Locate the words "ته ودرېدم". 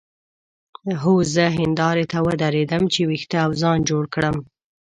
2.11-2.83